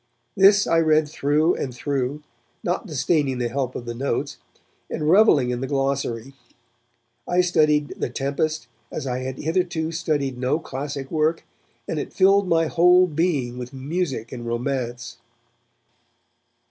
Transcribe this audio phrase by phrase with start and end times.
[0.35, 2.23] This I read through and through,
[2.63, 4.39] not disdaining the help of the notes,
[4.89, 6.33] and revelling in the glossary.
[7.27, 11.45] I studied The Tempest as I had hitherto studied no classic work,
[11.87, 15.19] and it filled my whole being with music and romance.